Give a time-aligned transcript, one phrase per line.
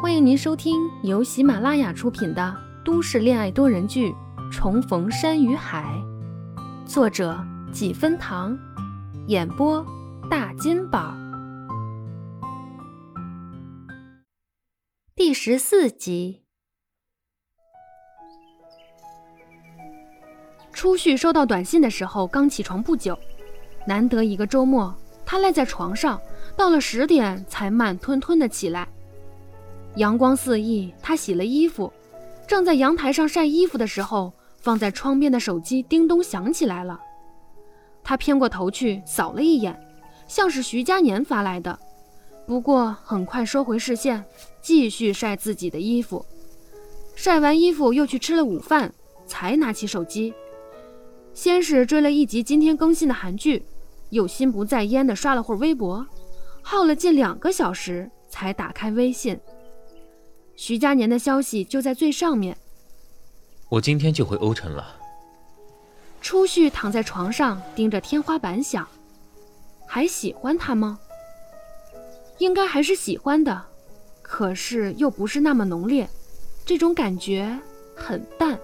[0.00, 4.08] 欢迎您收听由喜马拉雅出品的都市恋爱多人剧
[4.50, 5.94] 《重逢山与海》，
[6.86, 7.38] 作者
[7.70, 8.58] 几分糖，
[9.26, 9.84] 演播
[10.30, 11.14] 大金宝，
[15.14, 16.44] 第十四集。
[20.72, 23.18] 初旭收到短信的时候，刚起床不久，
[23.86, 24.94] 难得一个周末，
[25.26, 26.18] 他赖在床上，
[26.56, 28.88] 到了十点才慢吞吞的起来。
[29.96, 31.92] 阳光四溢，他洗了衣服，
[32.46, 37.00] 正在阳台上晒衣服的时候，放在窗边的手机叮咚响起来了。
[38.02, 39.78] 他偏过头去扫了一眼，
[40.26, 41.78] 像是徐佳年发来的，
[42.46, 44.24] 不过很快收回视线，
[44.62, 46.24] 继续晒自己的衣服。
[47.16, 48.92] 晒完衣服又去吃了午饭，
[49.26, 50.32] 才拿起手机，
[51.34, 53.64] 先是追了一集今天更新的韩剧，
[54.10, 56.06] 又心不在焉地刷了会儿微博，
[56.62, 59.38] 耗了近两个小时才打开微信。
[60.62, 62.54] 徐佳年的消息就在最上面。
[63.70, 64.94] 我今天就回欧城了。
[66.20, 68.86] 初旭躺在床上盯着天花板想：
[69.86, 70.98] 还喜欢他吗？
[72.36, 73.64] 应该还是喜欢的，
[74.20, 76.06] 可是又不是那么浓烈，
[76.66, 77.58] 这种感觉
[77.96, 78.60] 很淡。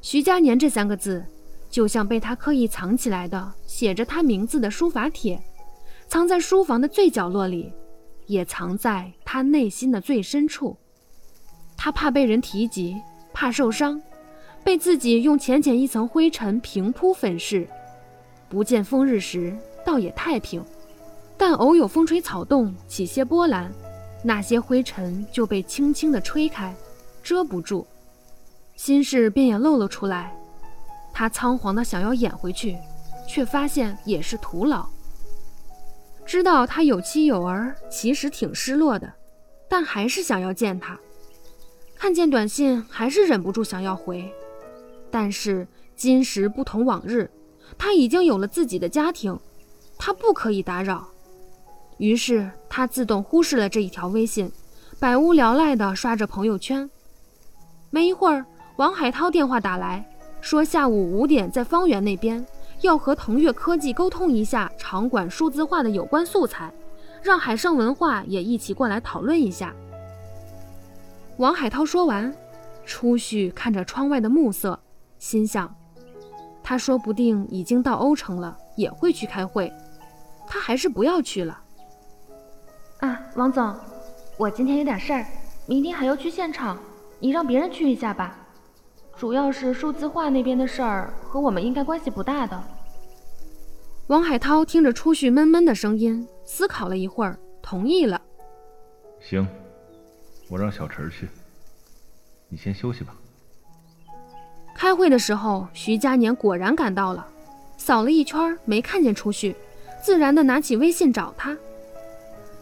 [0.00, 1.22] 徐佳年这三个字，
[1.68, 5.38] 就像被他刻意藏起来的写着他名字的书法帖，
[6.08, 7.70] 藏在书房的最角落里。
[8.30, 10.76] 也藏在他内心的最深处，
[11.76, 12.96] 他怕被人提及，
[13.32, 14.00] 怕受伤，
[14.62, 17.66] 被自己用浅浅一层灰尘平铺粉饰。
[18.48, 20.64] 不见风日时，倒也太平，
[21.36, 23.68] 但偶有风吹草动，起些波澜，
[24.22, 26.72] 那些灰尘就被轻轻地吹开，
[27.24, 27.84] 遮不住，
[28.76, 30.32] 心事便也露了出来。
[31.12, 32.78] 他仓皇的想要掩回去，
[33.28, 34.88] 却发现也是徒劳。
[36.30, 39.12] 知道他有妻有儿，其实挺失落的，
[39.68, 40.96] 但还是想要见他。
[41.96, 44.32] 看见短信，还是忍不住想要回。
[45.10, 47.28] 但是今时不同往日，
[47.76, 49.36] 他已经有了自己的家庭，
[49.98, 51.04] 他不可以打扰。
[51.98, 54.48] 于是他自动忽视了这一条微信，
[55.00, 56.88] 百无聊赖地刷着朋友圈。
[57.90, 60.08] 没一会儿，王海涛电话打来，
[60.40, 62.46] 说下午五点在方圆那边。
[62.82, 66.72] 要和腾越科技沟通一下场馆数字化的有关素材，
[67.22, 69.74] 让海盛文化也一起过来讨论一下。
[71.36, 72.34] 王海涛说完，
[72.84, 74.78] 初旭看着窗外的暮色，
[75.18, 75.74] 心想：
[76.62, 79.72] 他说不定已经到欧城了，也会去开会，
[80.46, 81.60] 他还是不要去了。
[83.00, 83.74] 啊，王总，
[84.36, 85.26] 我今天有点事儿，
[85.66, 86.78] 明天还要去现场，
[87.18, 88.36] 你让别人去一下吧。
[89.20, 92.58] 主要是数字化那边的事儿，和我们应该关系不大的。
[94.06, 98.18] 王海涛听着初旭闷闷的声音，思考了一会儿，同意了。
[99.20, 99.46] 行，
[100.48, 101.28] 我让小陈去，
[102.48, 103.14] 你先休息吧。
[104.74, 107.28] 开会的时候，徐佳年果然赶到了，
[107.76, 109.54] 扫了一圈没看见初旭，
[110.02, 111.54] 自然的拿起微信找他。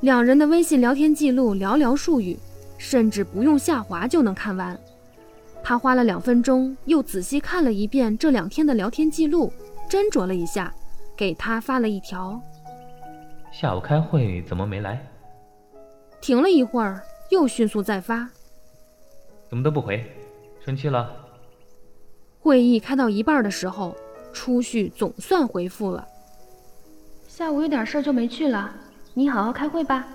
[0.00, 2.38] 两人的微信聊天记录寥寥数语，
[2.78, 4.74] 甚至不用下滑就能看完。
[5.68, 9.52] 他花了两分钟，又仔细看了一遍这两天的聊天记录，
[9.90, 10.72] 斟酌了一下，
[11.16, 12.40] 给他发了一条
[13.50, 15.04] ：“下午开会怎么没来？”
[16.22, 18.28] 停了一会儿，又迅速再发
[19.50, 20.08] ：“怎么都不回？
[20.64, 21.10] 生气了？”
[22.38, 23.92] 会议开到一半的时候，
[24.32, 26.06] 初旭总算回复了
[27.26, 28.72] ：“下午有点事儿就没去了，
[29.14, 30.06] 你好好开会吧，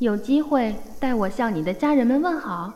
[0.00, 2.74] 有机会代我向你的家人们问好。”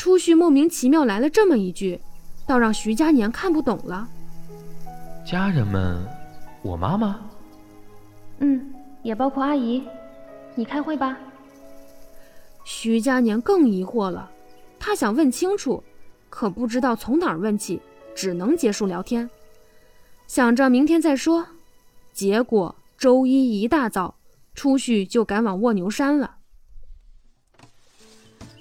[0.00, 2.00] 初旭莫名其妙来了这么一句，
[2.46, 4.08] 倒让徐佳年看不懂了。
[5.26, 6.02] 家人们，
[6.62, 7.20] 我妈妈，
[8.38, 8.72] 嗯，
[9.02, 9.86] 也包括阿姨，
[10.54, 11.18] 你开会吧。
[12.64, 14.30] 徐佳年更疑惑了，
[14.78, 15.84] 他想问清楚，
[16.30, 17.78] 可不知道从哪儿问起，
[18.14, 19.28] 只能结束聊天，
[20.26, 21.46] 想着明天再说。
[22.14, 24.14] 结果周一一大早，
[24.54, 26.36] 初旭就赶往卧牛山了。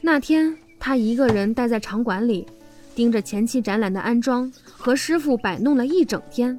[0.02, 0.58] 那天。
[0.80, 2.48] 他一个人待在场馆里，
[2.96, 6.58] 盯着前期展览的安装和师傅摆弄了一整天。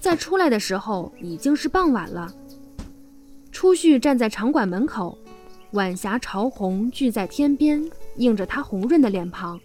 [0.00, 2.32] 在出来的时候已经是傍晚了。
[3.52, 5.18] 初旭站在场馆门口，
[5.72, 7.84] 晚霞潮红聚在天边，
[8.16, 9.60] 映着他红润的脸庞。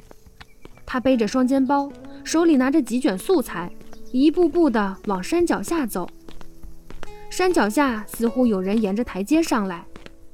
[0.85, 1.89] 他背着双肩包，
[2.23, 3.71] 手里拿着几卷素材，
[4.11, 6.09] 一步步地往山脚下走。
[7.29, 9.85] 山脚下似乎有人沿着台阶上来，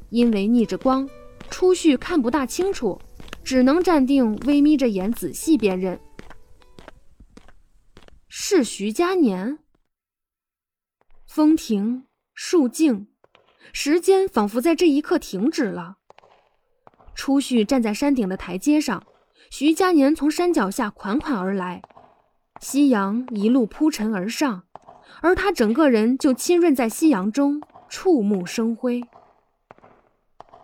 [0.10, 1.08] 因为逆着光，
[1.50, 3.00] 初旭看不大清楚。
[3.43, 5.99] 只能站定，微眯着眼仔细辨认，
[8.27, 9.59] 是徐佳年。
[11.27, 13.07] 风停，树静，
[13.71, 15.97] 时间仿佛在这一刻停止了，
[17.15, 19.03] 初旭站在山顶的台阶上，
[19.49, 21.81] 徐佳年从山脚下款款而来，
[22.59, 24.63] 夕阳一路铺陈而上，
[25.21, 29.01] 而他整个人就浸润在夕阳中，触目生辉。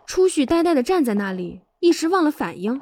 [0.05, 2.81] 初旭呆呆地站在那里，一时忘了反应，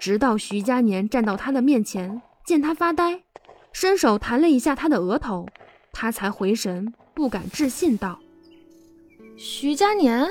[0.00, 3.22] 直到徐佳年站到他的面前，见他发呆，
[3.70, 5.46] 伸手弹了一下他的额头，
[5.92, 8.18] 他才回神，不敢置信道
[9.38, 10.28] ：“徐佳年。”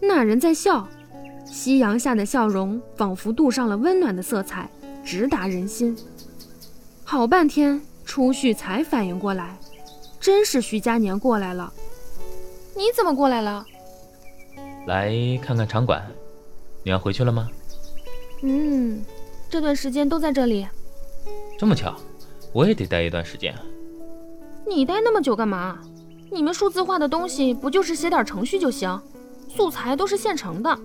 [0.00, 0.88] 那人在笑，
[1.44, 4.66] 夕阳下的笑容仿佛镀上了温暖的色彩，
[5.04, 5.94] 直达人心。
[7.04, 9.58] 好半天，初旭才反应过来，
[10.18, 11.70] 真是徐佳年过来了。
[12.74, 13.66] 你怎么过来了？
[14.86, 15.12] 来
[15.42, 16.02] 看看场馆。
[16.84, 17.48] 你要回去了吗？
[18.42, 19.02] 嗯，
[19.48, 20.66] 这段时间都在这里。
[21.58, 21.96] 这么巧，
[22.52, 23.54] 我也得待一段时间。
[24.66, 25.78] 你待那么久干嘛？
[26.30, 29.00] 你们数字化的东西不就是写点程序就行？
[29.48, 30.78] 素材都是现成的。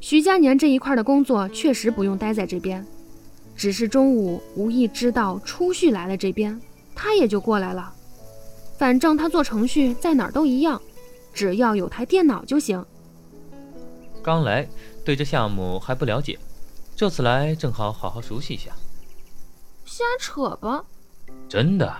[0.00, 2.84] 徐佳年这一块的工作确实不用待在这边，
[3.56, 6.60] 只是中午无意知道初旭来了这边，
[6.94, 7.90] 他也就过来了。
[8.76, 10.82] 反正他做程序在哪儿都一样，
[11.32, 12.84] 只要有台电脑就行。
[14.24, 14.66] 刚来，
[15.04, 16.38] 对这项目还不了解，
[16.96, 18.72] 这次来正好好好熟悉一下。
[19.84, 20.82] 瞎扯吧！
[21.46, 21.94] 真的。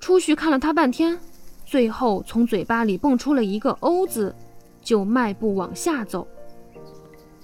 [0.00, 1.18] 初旭看了他半天。
[1.64, 4.34] 最后从嘴巴里蹦出了一个“欧”字，
[4.82, 6.26] 就迈步往下走，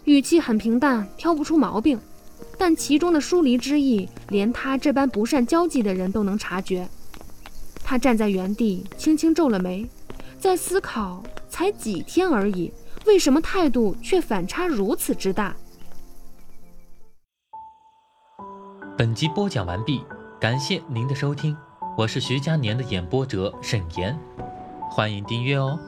[0.04, 1.98] 语气很平淡，挑不出毛病，
[2.58, 6.86] 但其中的疏离之意，连他这般不善交际的人都能察觉。
[7.82, 9.88] 他站在原地，轻轻皱了眉，
[10.38, 12.70] 在思考：才几天而已，
[13.06, 15.54] 为什么态度却反差如此之大？
[18.96, 20.04] 本集播讲完毕，
[20.40, 21.56] 感谢您的收听。
[21.96, 24.18] 我是徐佳年的演播者沈岩，
[24.90, 25.78] 欢迎订阅哦。